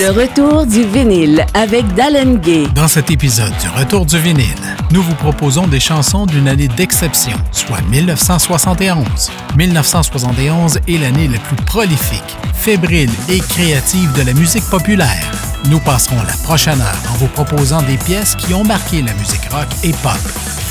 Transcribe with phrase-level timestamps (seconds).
[0.00, 2.68] Le retour du vinyle avec Dallin Gay.
[2.72, 4.44] Dans cet épisode du Retour du vinyle,
[4.92, 9.32] nous vous proposons des chansons d'une année d'exception, soit 1971.
[9.56, 15.53] 1971 est l'année la plus prolifique, fébrile et créative de la musique populaire.
[15.70, 19.50] Nous passerons la prochaine heure en vous proposant des pièces qui ont marqué la musique
[19.50, 20.18] rock et pop.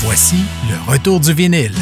[0.00, 1.74] Voici le Retour du vinyle.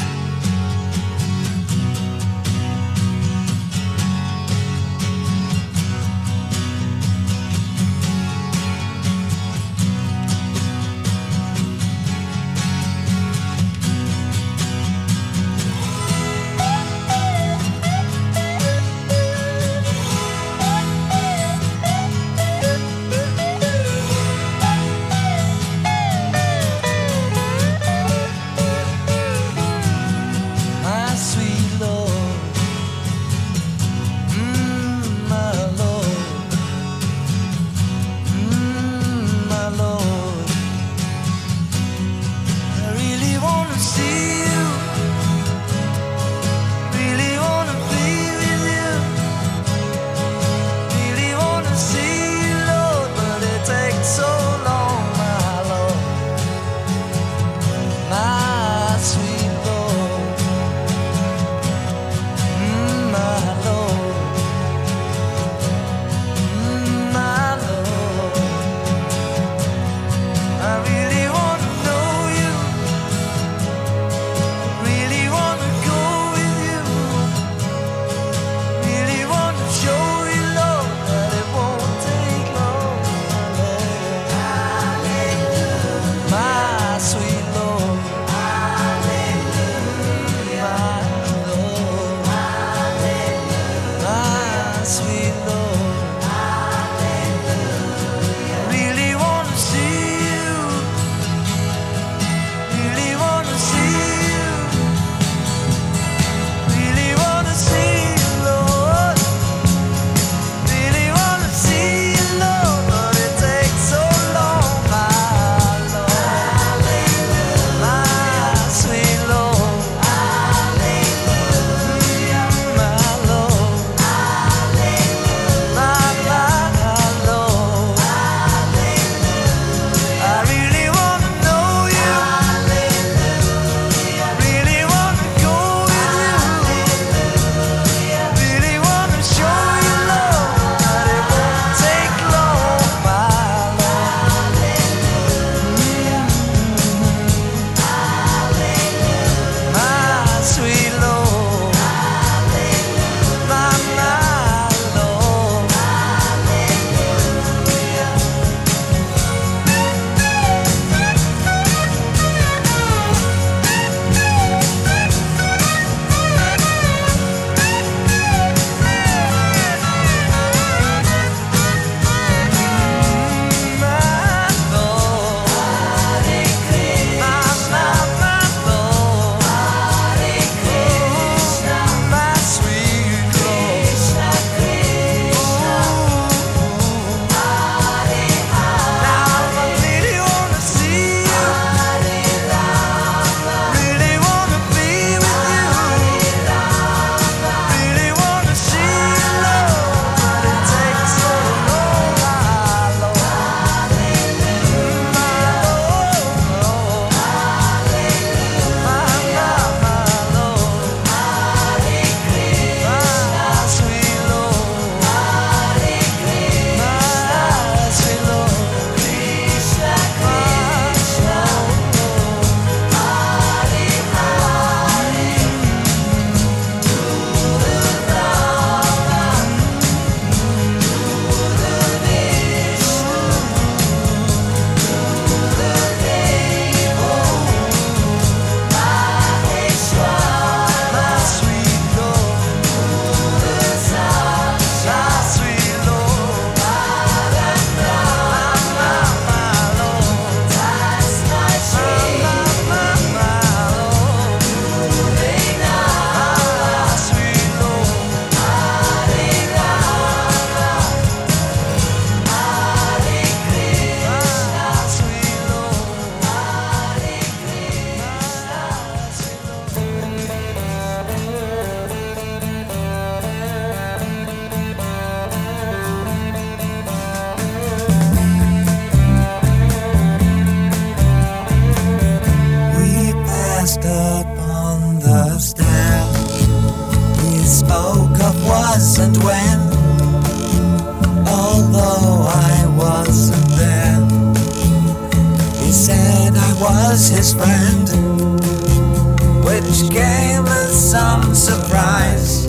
[301.73, 302.47] Surprise.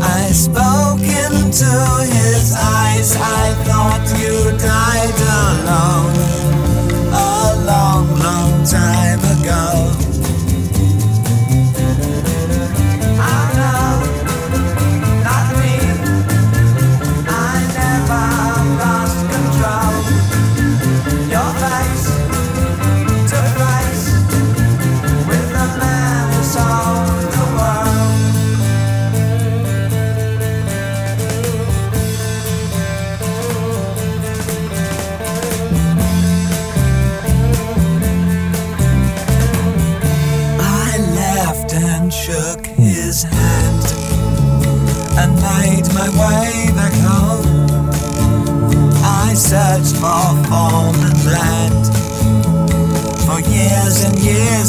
[0.00, 1.72] I spoke into
[2.16, 3.16] his eyes.
[3.16, 6.43] I thought you died alone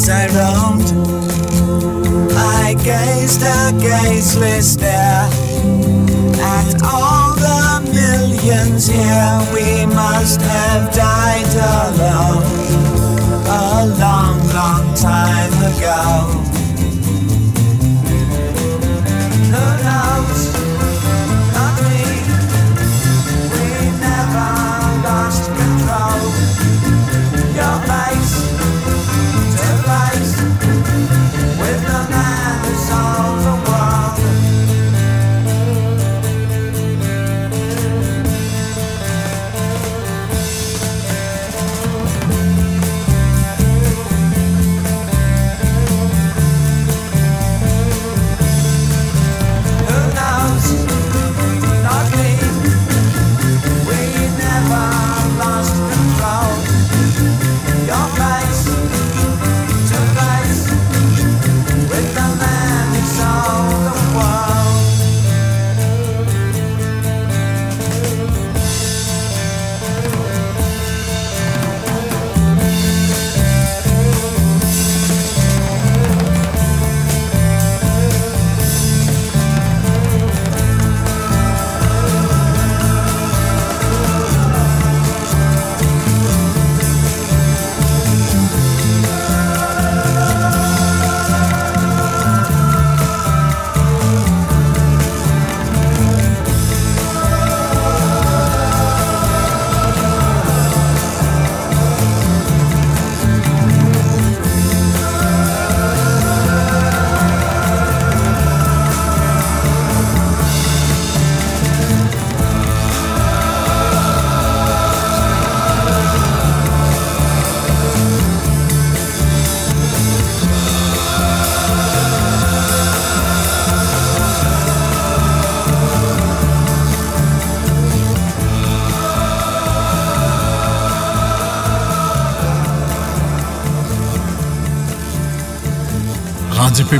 [0.08, 0.92] I roamed.
[2.36, 5.28] I gazed a gazeless stare
[6.40, 9.40] at all the millions here.
[9.52, 12.44] We must have died alone
[13.48, 16.45] a long, long time ago.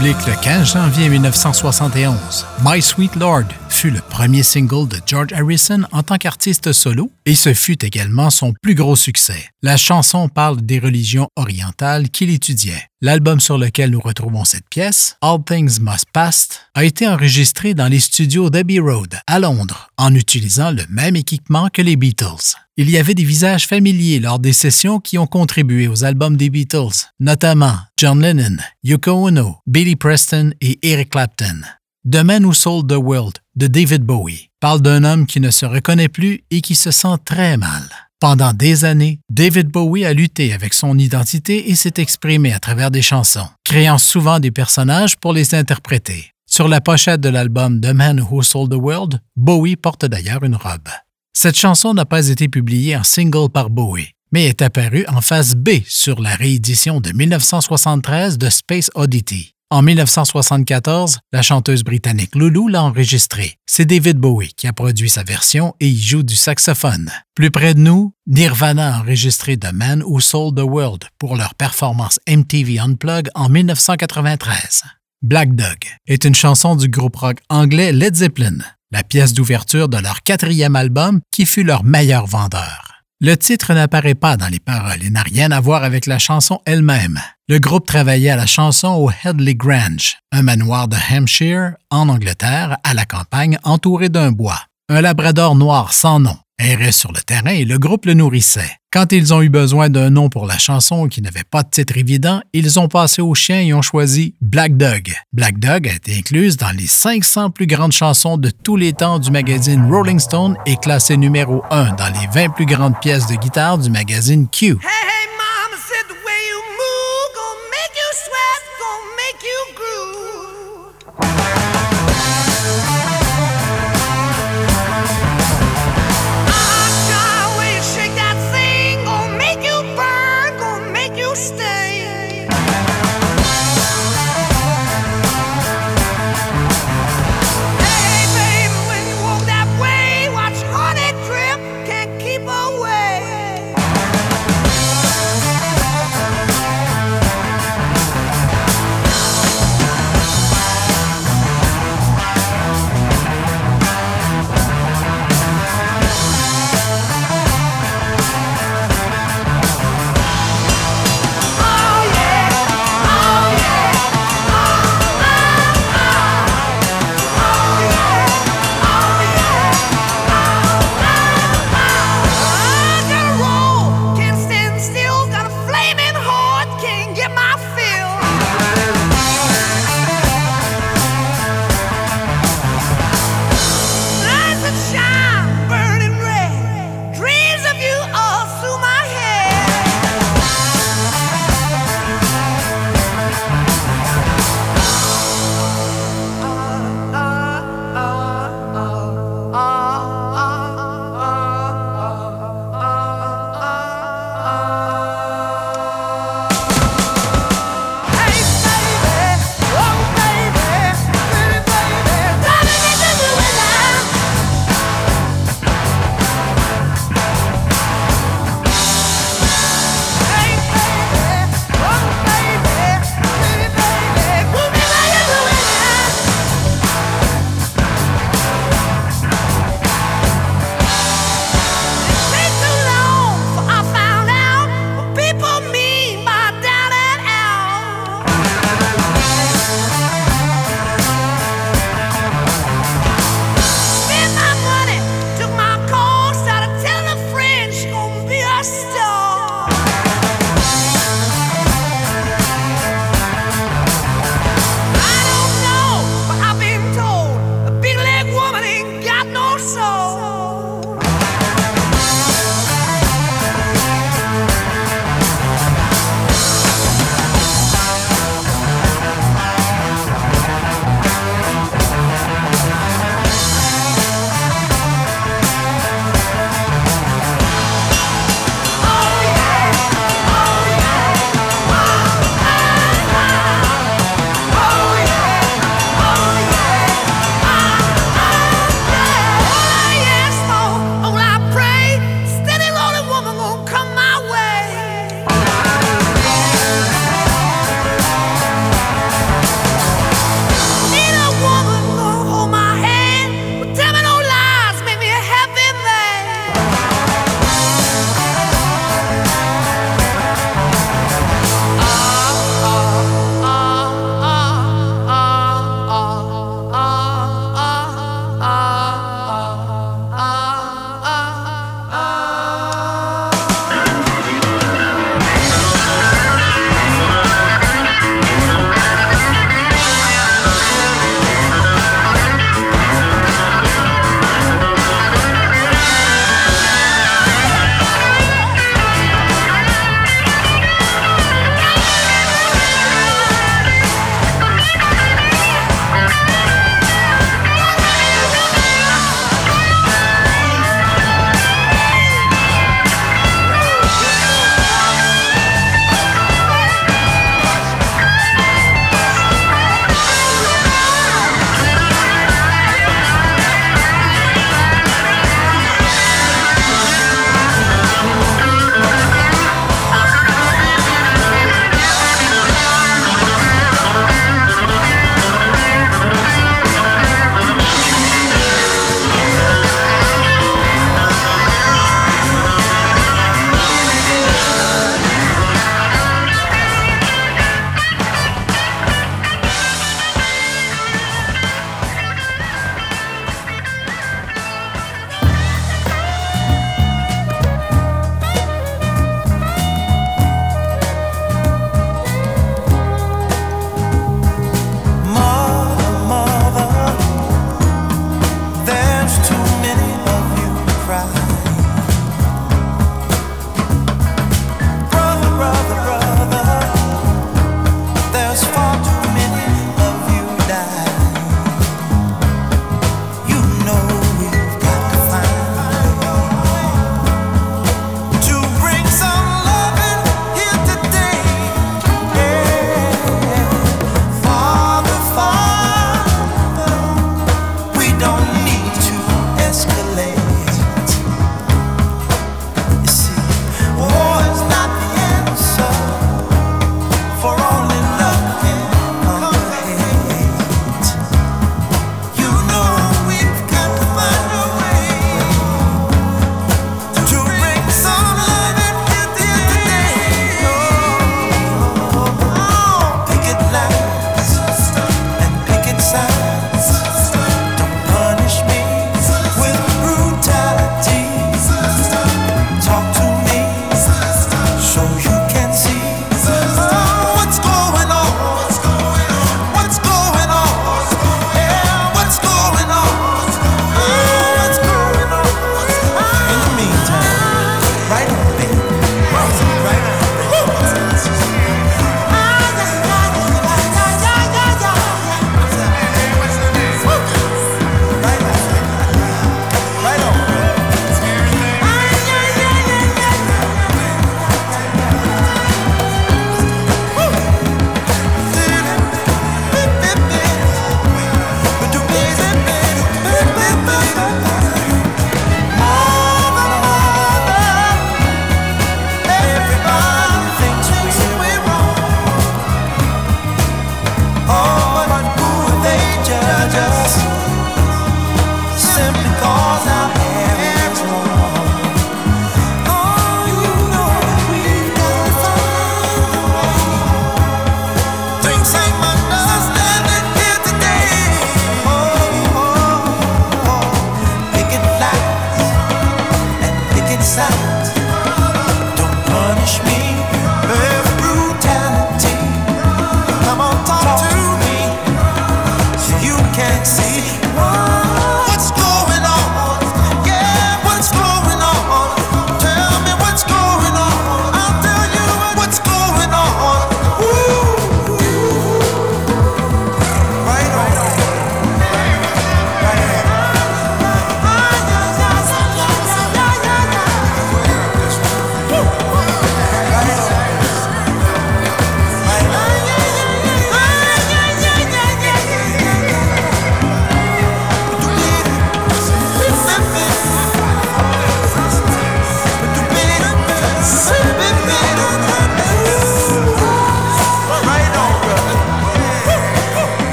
[0.00, 6.02] Le 15 janvier 1971, My Sweet Lord fut le premier single de George Harrison en
[6.02, 9.48] tant qu'artiste solo et ce fut également son plus gros succès.
[9.60, 12.86] La chanson parle des religions orientales qu'il étudiait.
[13.04, 17.88] L'album sur lequel nous retrouvons cette pièce, All Things Must Pass, a été enregistré dans
[17.88, 22.54] les studios d'Abbey Road à Londres en utilisant le même équipement que les Beatles.
[22.76, 26.48] Il y avait des visages familiers lors des sessions qui ont contribué aux albums des
[26.48, 31.62] Beatles, notamment John Lennon, Yoko Ono, Billy Preston et Eric Clapton.
[32.08, 35.66] The Man Who Sold the World de David Bowie parle d'un homme qui ne se
[35.66, 37.82] reconnaît plus et qui se sent très mal.
[38.22, 42.92] Pendant des années, David Bowie a lutté avec son identité et s'est exprimé à travers
[42.92, 46.30] des chansons, créant souvent des personnages pour les interpréter.
[46.46, 50.54] Sur la pochette de l'album The Man Who Sold the World, Bowie porte d'ailleurs une
[50.54, 50.88] robe.
[51.32, 55.56] Cette chanson n'a pas été publiée en single par Bowie, mais est apparue en face
[55.56, 59.56] B sur la réédition de 1973 de Space Oddity.
[59.72, 63.56] En 1974, la chanteuse britannique Lulu l'a enregistrée.
[63.64, 67.10] C'est David Bowie qui a produit sa version et y joue du saxophone.
[67.34, 71.54] Plus près de nous, Nirvana a enregistré The Man Who Sold the World pour leur
[71.54, 74.82] performance MTV Unplugged en 1993.
[75.22, 78.58] Black Dog est une chanson du groupe rock anglais Led Zeppelin,
[78.90, 82.91] la pièce d'ouverture de leur quatrième album qui fut leur meilleur vendeur.
[83.24, 86.60] Le titre n'apparaît pas dans les paroles et n'a rien à voir avec la chanson
[86.66, 87.20] elle-même.
[87.46, 92.78] Le groupe travaillait à la chanson au Headley Grange, un manoir de Hampshire, en Angleterre,
[92.82, 94.58] à la campagne, entouré d'un bois.
[94.88, 98.70] Un labrador noir sans nom errait sur le terrain et le groupe le nourrissait.
[98.92, 101.96] Quand ils ont eu besoin d'un nom pour la chanson qui n'avait pas de titre
[101.96, 105.12] évident, ils ont passé au chien et ont choisi Black Dog.
[105.32, 109.18] Black Dog a été incluse dans les 500 plus grandes chansons de tous les temps
[109.18, 113.34] du magazine Rolling Stone et classée numéro 1 dans les 20 plus grandes pièces de
[113.36, 114.76] guitare du magazine Q.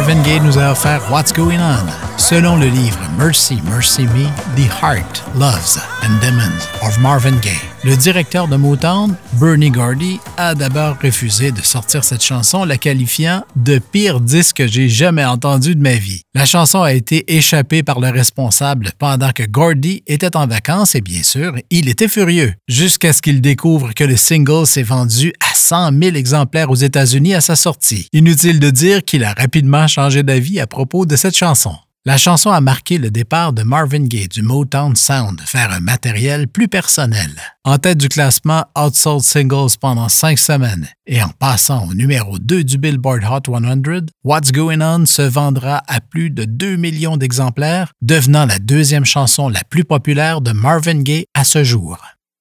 [0.00, 1.86] Marvin Gaye nous a offert What's Going On.
[2.16, 4.24] Selon le livre Mercy, Mercy Me,
[4.56, 10.54] The Heart, Loves and Demons of Marvin Gaye, le directeur de Motown, Bernie Gordy, a
[10.54, 15.74] d'abord refusé de sortir cette chanson, la qualifiant de pire disque que j'ai jamais entendu
[15.74, 16.22] de ma vie.
[16.34, 21.00] La chanson a été échappée par le responsable pendant que Gordy était en vacances et
[21.00, 25.54] bien sûr, il était furieux, jusqu'à ce qu'il découvre que le single s'est vendu à
[25.54, 28.08] 100 000 exemplaires aux États-Unis à sa sortie.
[28.12, 31.74] Inutile de dire qu'il a rapidement changé d'avis à propos de cette chanson.
[32.06, 36.48] La chanson a marqué le départ de Marvin Gaye du Motown Sound vers un matériel
[36.48, 37.30] plus personnel.
[37.62, 42.64] En tête du classement Outsold Singles pendant cinq semaines et en passant au numéro 2
[42.64, 47.92] du Billboard Hot 100, What's Going On se vendra à plus de 2 millions d'exemplaires,
[48.00, 51.98] devenant la deuxième chanson la plus populaire de Marvin Gaye à ce jour.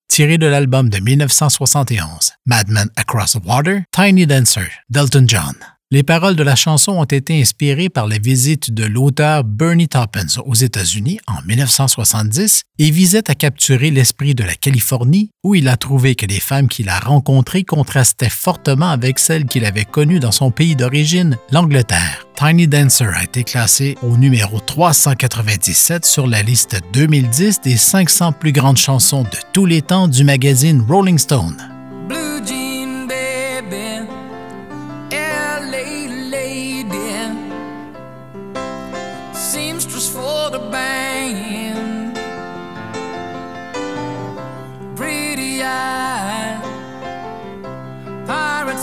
[0.08, 5.56] Tiré de l'album de 1971, Madman Across the Water, Tiny Dancer, Delton John.
[5.91, 10.28] Les paroles de la chanson ont été inspirées par la visite de l'auteur Bernie Taupin
[10.45, 15.78] aux États-Unis en 1970 et visaient à capturer l'esprit de la Californie où il a
[15.78, 20.32] trouvé que les femmes qu'il a rencontrées contrastaient fortement avec celles qu'il avait connues dans
[20.32, 22.28] son pays d'origine, l'Angleterre.
[22.36, 28.52] Tiny Dancer a été classé au numéro 397 sur la liste 2010 des 500 plus
[28.52, 31.58] grandes chansons de tous les temps du magazine Rolling Stone.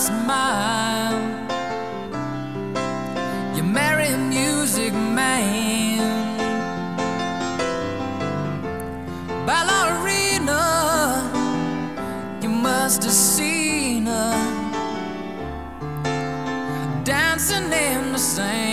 [0.07, 1.19] Smile.
[3.57, 5.99] You marry a music man.
[9.49, 10.62] Ballerina,
[12.42, 14.35] you must have seen her
[17.05, 18.65] dancing in the sand.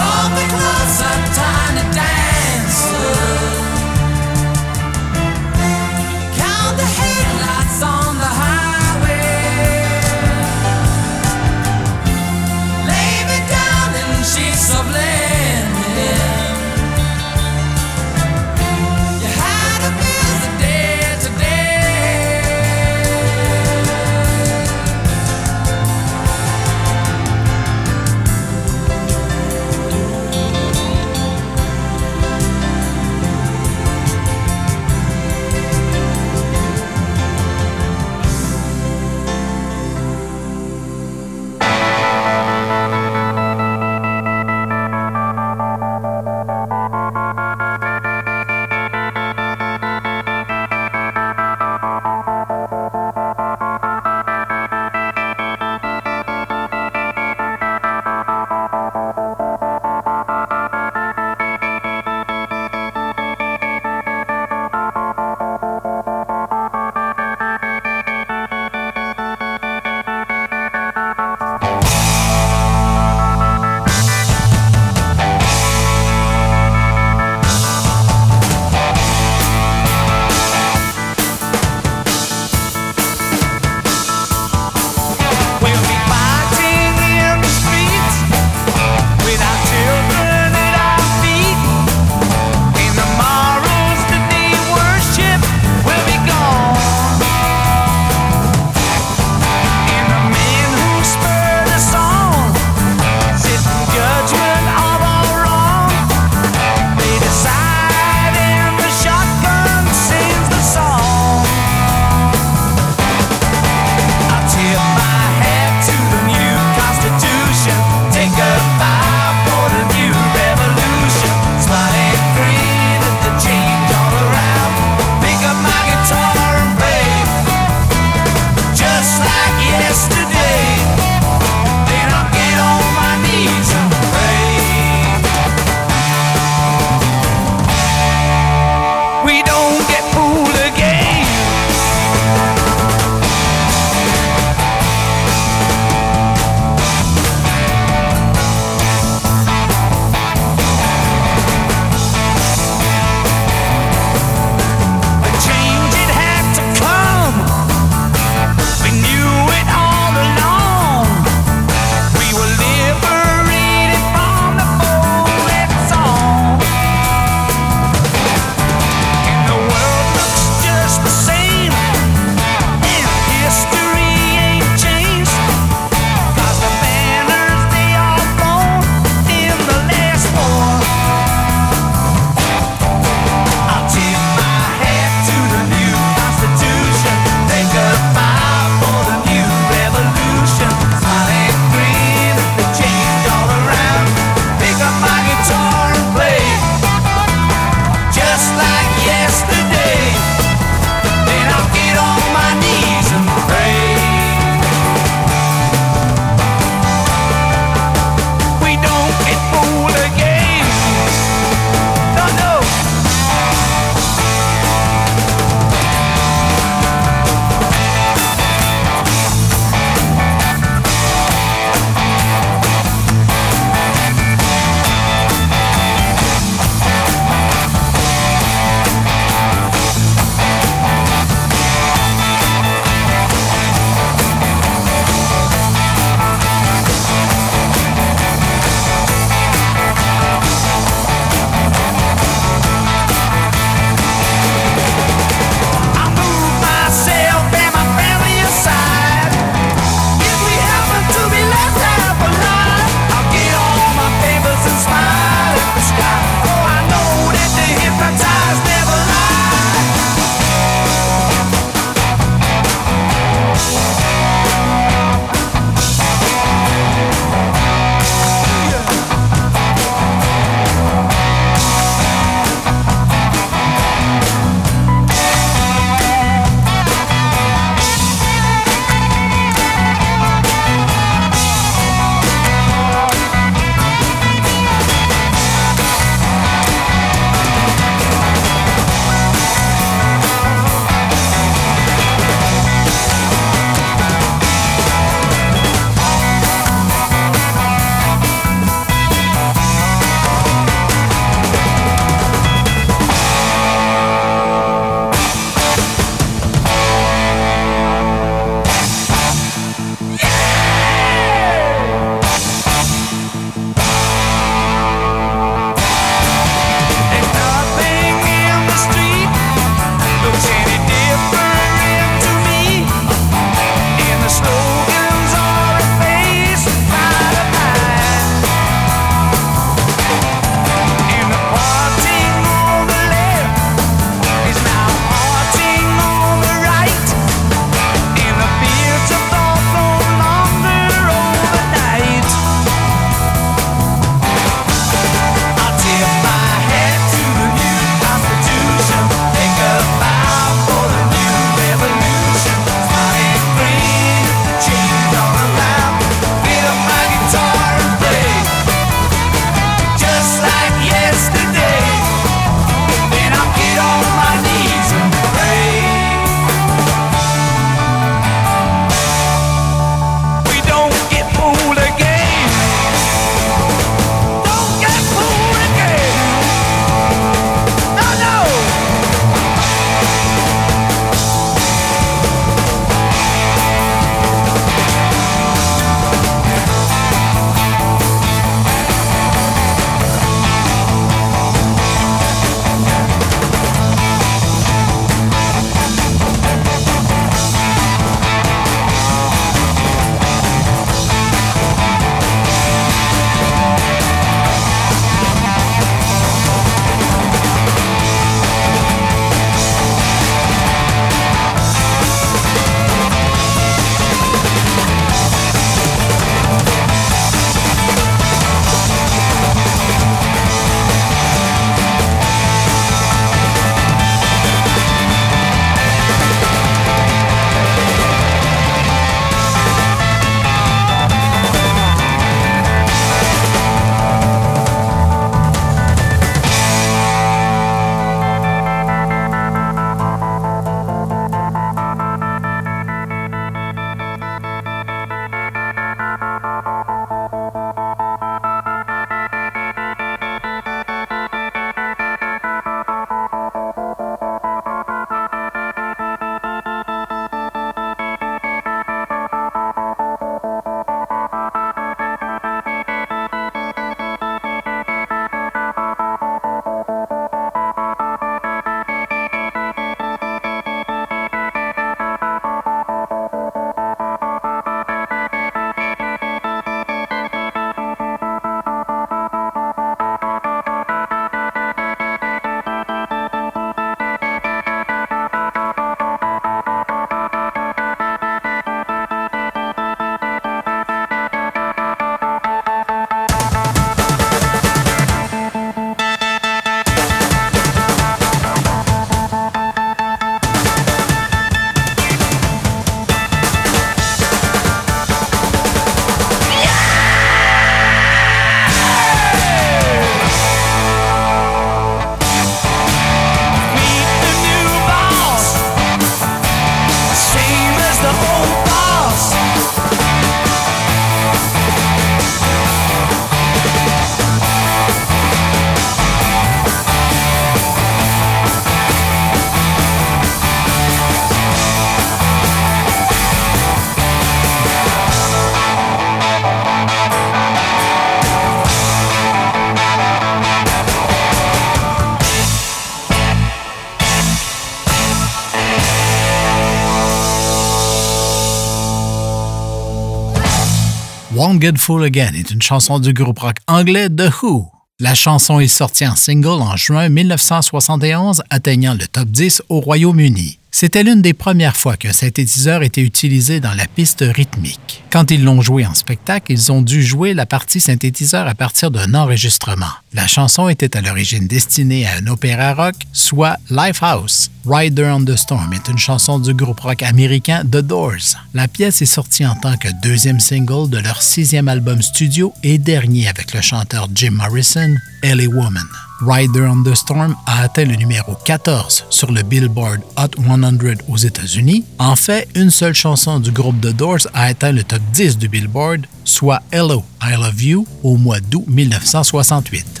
[551.64, 554.66] Get Full Again est une chanson du groupe rock anglais The Who.
[555.00, 560.58] La chanson est sortie en single en juin 1971, atteignant le top 10 au Royaume-Uni.
[560.76, 565.04] C'était l'une des premières fois qu'un synthétiseur était utilisé dans la piste rythmique.
[565.12, 568.90] Quand ils l'ont joué en spectacle, ils ont dû jouer la partie synthétiseur à partir
[568.90, 569.92] d'un enregistrement.
[570.14, 574.50] La chanson était à l'origine destinée à un opéra rock, soit Lifehouse.
[574.66, 578.34] Rider on the Storm est une chanson du groupe rock américain The Doors.
[578.52, 582.78] La pièce est sortie en tant que deuxième single de leur sixième album studio et
[582.78, 585.86] dernier avec le chanteur Jim Morrison, LA Woman.
[586.26, 591.16] Rider on the Storm a atteint le numéro 14 sur le Billboard Hot 100 aux
[591.18, 591.84] États-Unis.
[591.98, 595.48] En fait, une seule chanson du groupe The Doors a atteint le top 10 du
[595.48, 600.00] Billboard, soit Hello, I Love You, au mois d'août 1968.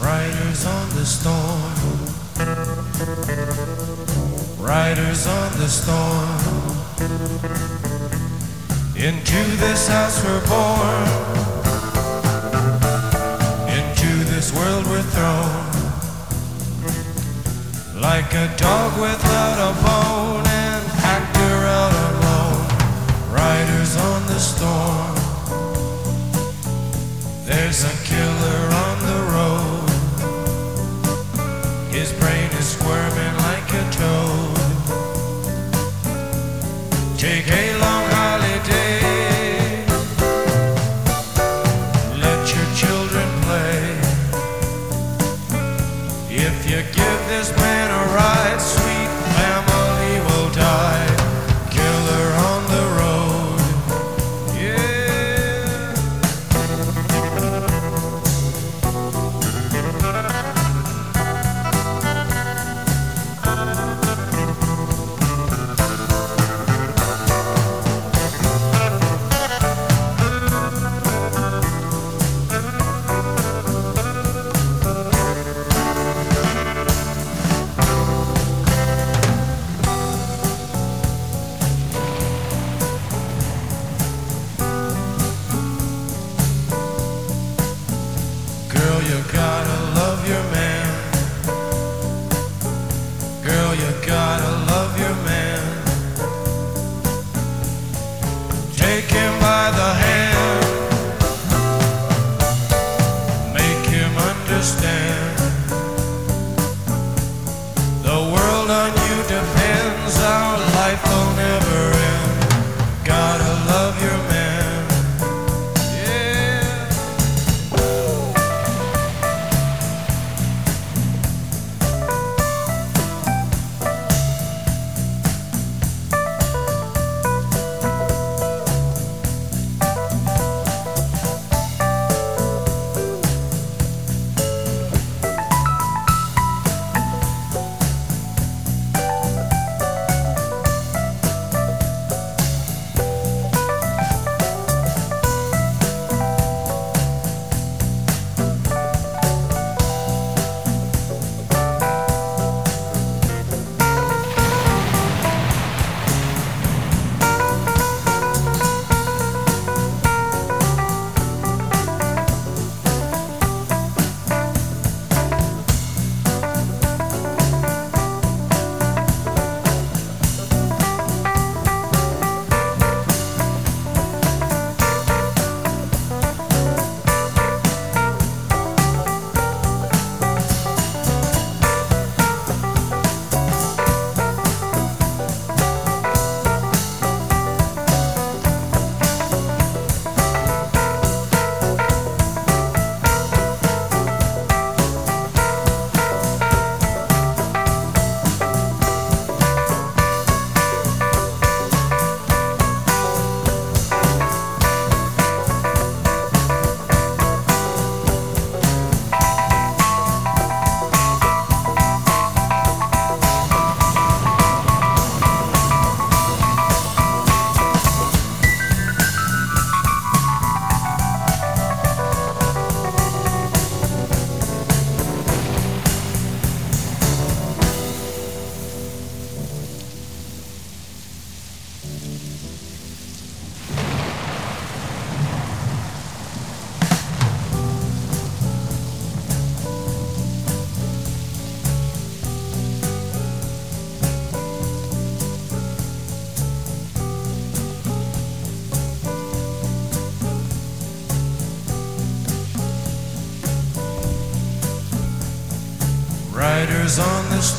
[0.00, 1.60] Riders on the storm.
[4.58, 6.62] Riders on the storm.
[8.96, 11.41] Into this house we're born.
[18.02, 20.84] Like a dog without a bone and
[21.14, 22.66] actor out alone
[23.30, 25.14] riders on the storm.
[27.46, 28.31] There's a killer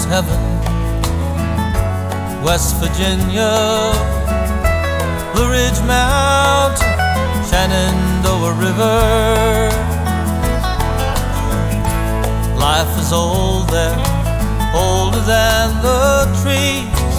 [0.00, 0.40] Heaven.
[2.42, 3.52] West Virginia,
[5.32, 6.92] Blue Ridge Mountain,
[7.48, 9.70] Shenandoah River.
[12.58, 13.96] Life is old there,
[14.74, 17.14] older than the trees,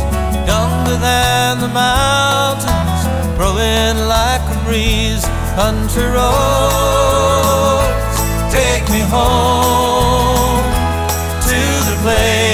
[0.46, 3.02] younger than the mountains,
[3.38, 5.26] growing like a breeze.
[5.56, 7.14] Country roads,
[8.52, 10.64] take me home
[11.48, 12.53] to the place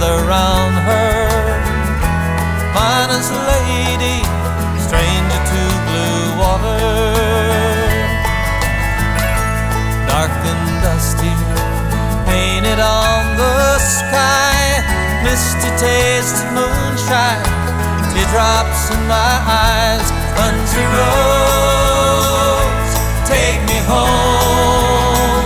[0.00, 1.28] gather round her.
[2.72, 4.24] Finest lady,
[4.86, 6.80] stranger to blue water
[10.08, 11.34] dark and dusty,
[12.26, 14.82] painted on the sky.
[15.22, 17.44] Misty taste moonshine,
[18.12, 20.06] teardrops in my eyes.
[20.40, 22.92] Country roads,
[23.28, 25.44] take me home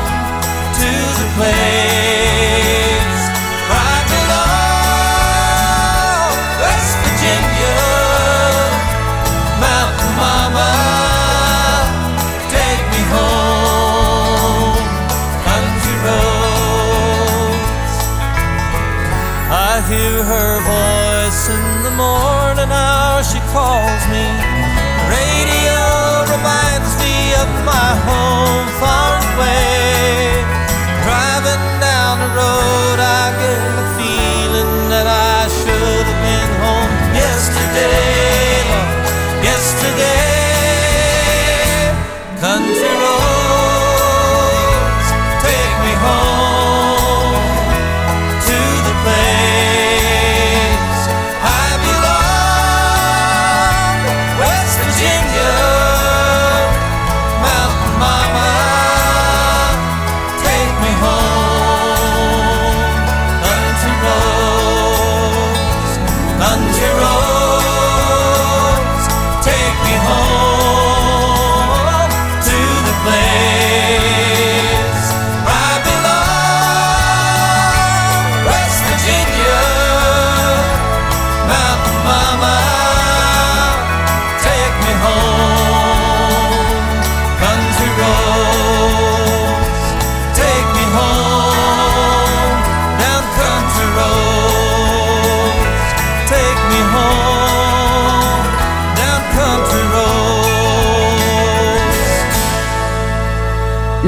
[0.79, 1.94] to the place
[23.55, 24.27] calls me.
[25.15, 25.79] Radio
[26.35, 29.74] reminds me of my home far away.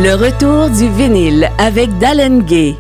[0.07, 2.77] Le retour du vinyle avec Dallin Gay.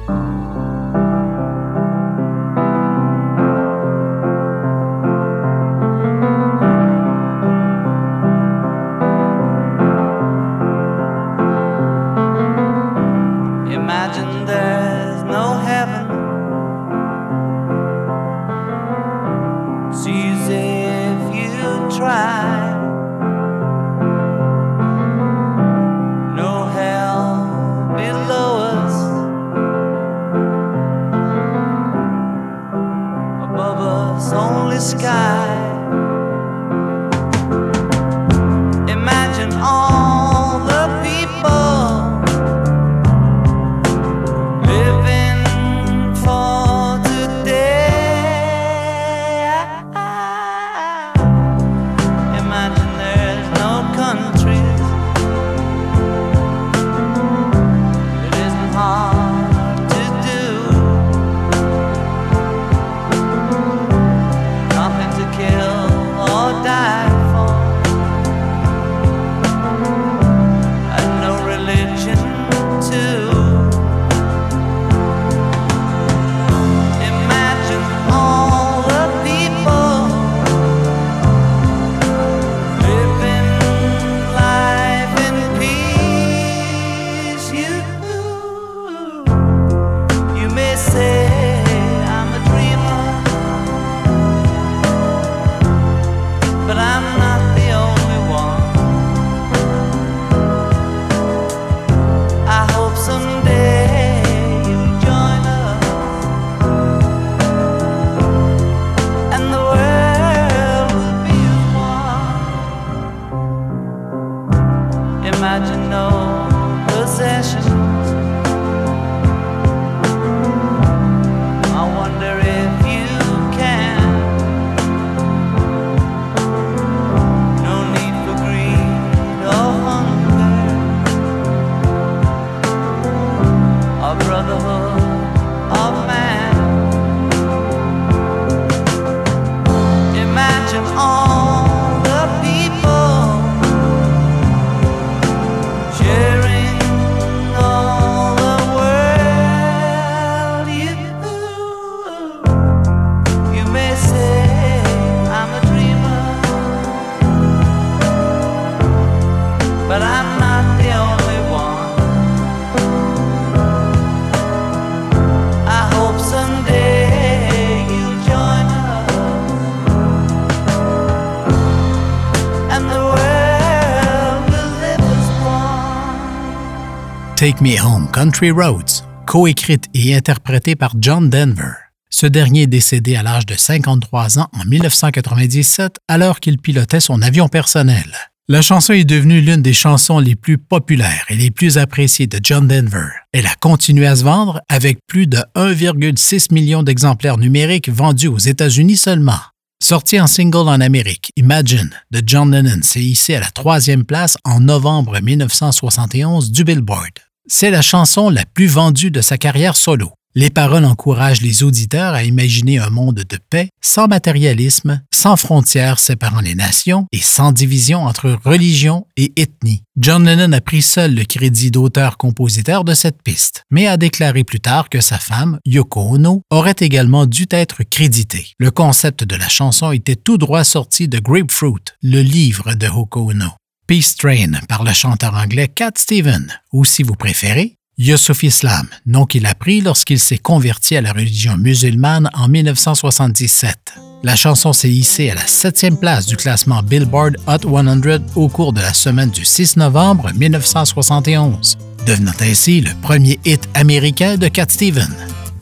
[177.46, 181.74] Take Me Home Country Roads, coécrite et interprétée par John Denver.
[182.10, 187.22] Ce dernier est décédé à l'âge de 53 ans en 1997 alors qu'il pilotait son
[187.22, 188.12] avion personnel.
[188.48, 192.40] La chanson est devenue l'une des chansons les plus populaires et les plus appréciées de
[192.42, 193.06] John Denver.
[193.30, 198.38] Elle a continué à se vendre avec plus de 1,6 million d'exemplaires numériques vendus aux
[198.38, 199.38] États-Unis seulement.
[199.80, 204.36] Sorti en single en Amérique, Imagine de John Lennon s'est hissé à la troisième place
[204.42, 207.25] en novembre 1971 du Billboard.
[207.48, 210.10] C'est la chanson la plus vendue de sa carrière solo.
[210.34, 215.98] Les paroles encouragent les auditeurs à imaginer un monde de paix, sans matérialisme, sans frontières
[215.98, 219.82] séparant les nations et sans division entre religion et ethnie.
[219.96, 224.60] John Lennon a pris seul le crédit d'auteur-compositeur de cette piste, mais a déclaré plus
[224.60, 228.48] tard que sa femme, Yoko Ono, aurait également dû être créditée.
[228.58, 233.30] Le concept de la chanson était tout droit sorti de Grapefruit, le livre de Yoko
[233.30, 233.52] Ono.
[233.86, 239.26] Peace Train par le chanteur anglais Cat Steven, ou si vous préférez, Yusuf Islam, nom
[239.26, 243.94] qu'il a pris lorsqu'il s'est converti à la religion musulmane en 1977.
[244.24, 248.02] La chanson s'est hissée à la septième place du classement Billboard Hot 100
[248.34, 254.36] au cours de la semaine du 6 novembre 1971, devenant ainsi le premier hit américain
[254.36, 255.14] de Cat Steven.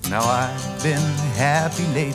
[0.09, 1.03] Now I've been
[1.39, 2.14] happy lately,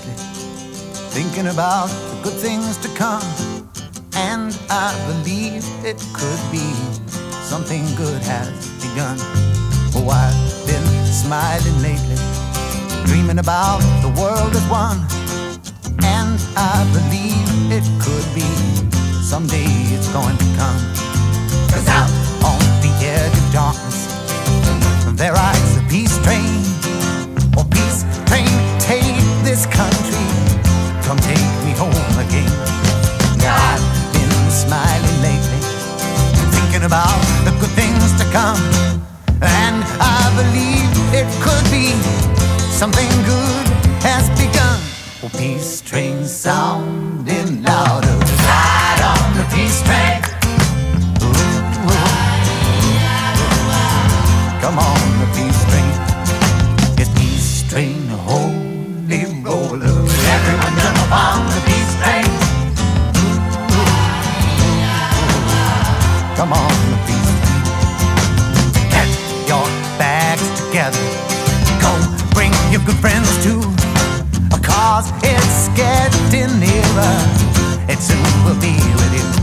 [1.11, 3.68] thinking about the good things to come.
[4.15, 6.65] And I believe it could be
[7.43, 8.49] something good has
[8.81, 9.17] begun.
[9.95, 12.17] Oh, I've been smiling lately,
[13.05, 14.99] dreaming about the world as one.
[16.03, 18.49] And I believe it could be
[19.23, 20.81] someday it's going to come.
[21.69, 22.09] Cause out
[22.43, 24.07] on the edge of darkness,
[25.17, 26.61] there rides the peace train.
[27.57, 28.49] Oh, peace train,
[28.79, 30.25] take this country.
[31.03, 32.79] Come take me home again.
[33.49, 33.88] I've
[36.89, 38.57] about the good things to come.
[39.45, 41.93] And I believe it could be
[42.81, 43.65] something good
[44.01, 44.79] has begun.
[45.21, 48.15] Oh, peace train sounding louder.
[48.49, 50.17] Ride on the peace train.
[51.21, 51.29] Ooh,
[54.63, 55.01] Come on,
[78.43, 79.38] will be with you.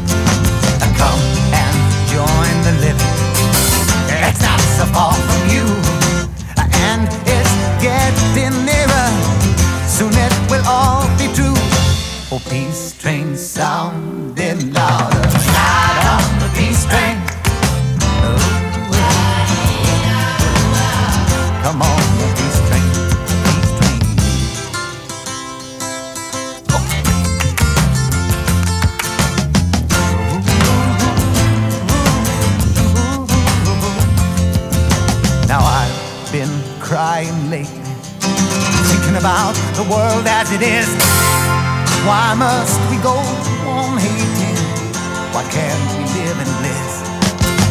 [45.37, 46.95] Why can't we live in bliss?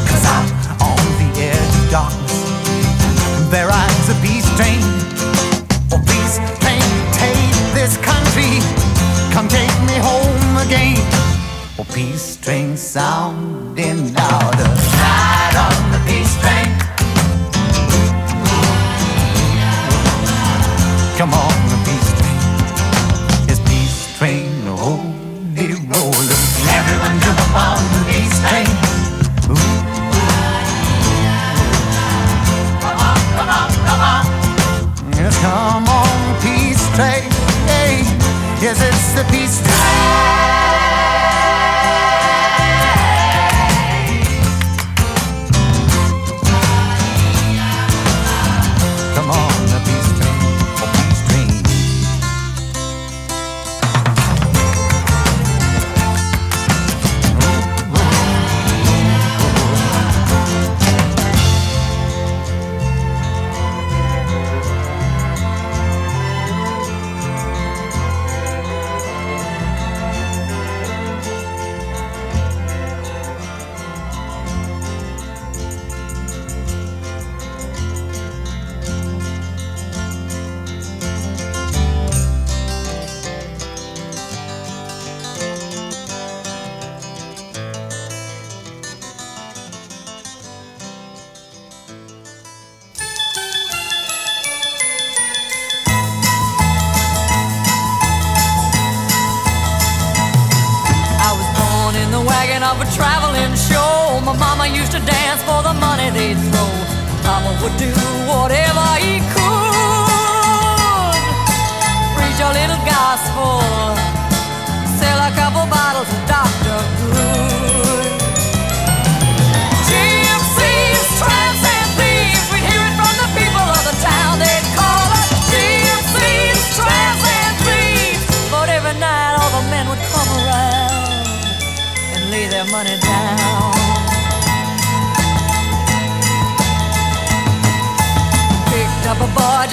[0.07, 0.45] Cause out
[0.85, 4.85] on the edge of darkness, there rides a peace train.
[5.89, 8.61] Oh, peace train, take this country.
[9.33, 11.01] Come take me home again.
[11.79, 14.69] Oh, peace train sounding louder.
[15.01, 16.74] Ride on the peace train.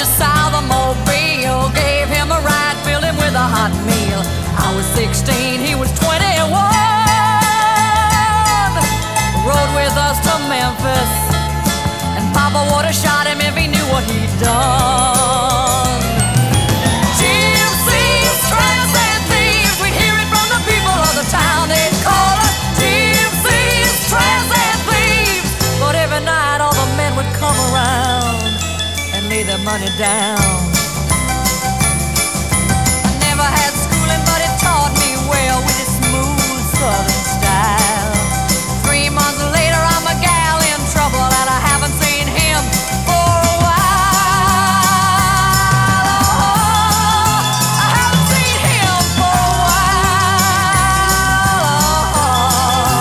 [0.03, 4.19] Of Mobile, gave him a ride, filled him with a hot meal.
[4.59, 6.51] I was 16, he was 21.
[9.47, 11.13] Rode with us to Memphis,
[12.19, 15.12] and Papa would have shot him if he knew what he'd done.
[29.73, 30.37] Money down.
[33.09, 38.13] I never had schooling, but it taught me well with its smooth southern style.
[38.85, 42.61] Three months later, I'm a gal in trouble, and I haven't seen him
[43.09, 43.81] for a while.
[46.37, 50.85] Oh, I haven't seen him for a while.
[52.21, 52.93] Oh,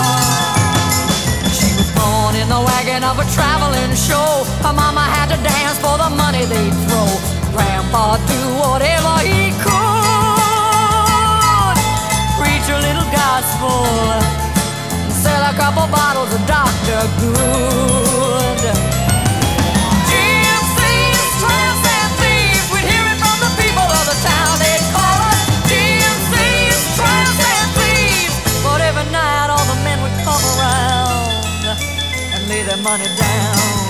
[1.52, 4.48] She was born in the wagon of a traveling show.
[4.64, 7.08] Her mama to dance for the money they'd throw.
[7.52, 11.76] Grandpa do whatever he could.
[12.36, 13.80] Preach a little gospel.
[15.08, 17.00] Sell a couple bottles of Dr.
[17.20, 18.60] Good.
[21.42, 24.52] And thieves, we'd hear it from the people of the town.
[24.60, 25.40] They'd call us
[26.04, 28.36] and thieves.
[28.64, 31.64] But every night all the men would come around
[32.34, 33.81] and lay their money down.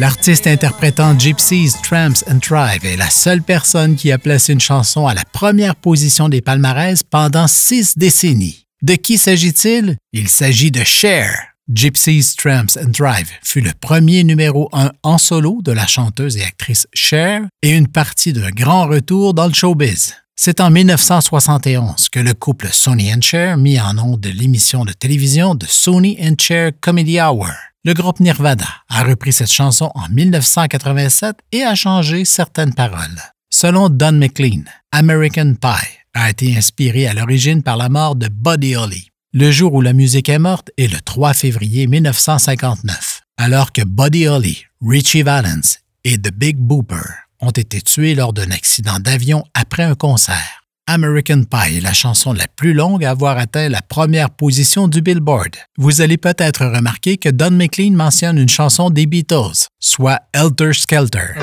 [0.00, 5.06] L'artiste interprétant Gypsies, Tramps and Tribe est la seule personne qui a placé une chanson
[5.06, 8.66] à la première position des palmarès pendant six décennies.
[8.82, 9.96] De qui s'agit-il?
[10.12, 11.30] Il s'agit de Cher.
[11.72, 16.42] Gypsies, Tramps and Drive fut le premier numéro 1 en solo de la chanteuse et
[16.42, 20.14] actrice Cher et une partie d'un grand retour dans le showbiz.
[20.34, 25.54] C'est en 1971 que le couple Sony and Cher mit en onde l'émission de télévision
[25.54, 27.52] de Sony and Cher Comedy Hour.
[27.86, 33.20] Le groupe Nirvana a repris cette chanson en 1987 et a changé certaines paroles.
[33.50, 38.74] Selon Don McLean, American Pie a été inspiré à l'origine par la mort de Buddy
[38.74, 39.08] Holly.
[39.34, 44.28] Le jour où la musique est morte est le 3 février 1959, alors que Buddy
[44.28, 47.04] Holly, Richie Valens et The Big Booper
[47.40, 50.63] ont été tués lors d'un accident d'avion après un concert.
[50.86, 55.00] American Pie est la chanson la plus longue à avoir atteint la première position du
[55.00, 55.56] Billboard.
[55.78, 61.34] Vous allez peut-être remarquer que Don McLean mentionne une chanson des Beatles, soit Elter Skelter.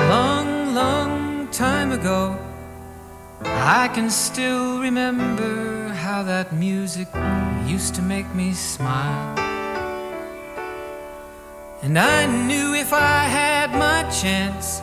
[11.84, 14.82] And I knew if I had my chance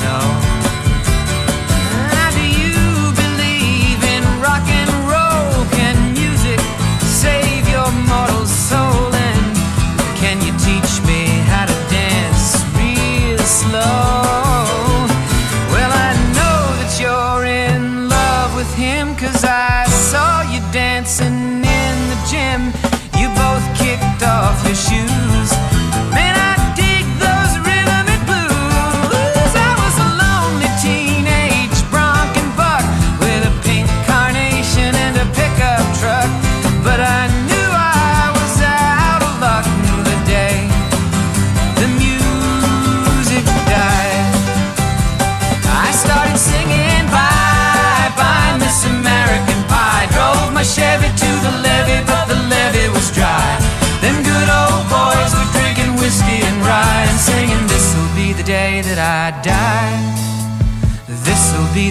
[0.00, 0.47] myself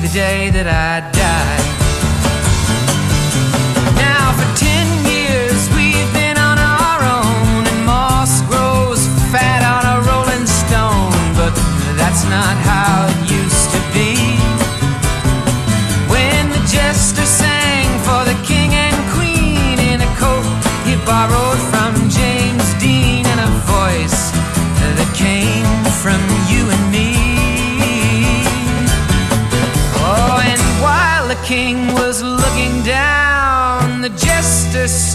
[0.08, 1.77] the day that I die.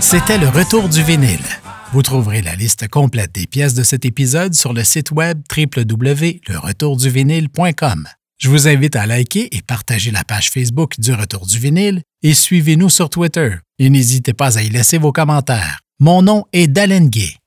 [0.00, 1.44] C'était le retour du vinyle.
[1.92, 8.06] Vous trouverez la liste complète des pièces de cet épisode sur le site web www.leretourduvinyle.com.
[8.38, 12.34] Je vous invite à liker et partager la page Facebook du Retour du vinyle et
[12.34, 13.56] suivez-nous sur Twitter.
[13.78, 15.78] Et n'hésitez pas à y laisser vos commentaires.
[16.00, 17.37] Mon nom est Dalen Gay.